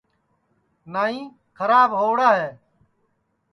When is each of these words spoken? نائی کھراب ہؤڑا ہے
نائی 0.93 1.17
کھراب 1.57 1.89
ہؤڑا 1.99 2.29
ہے 2.41 2.49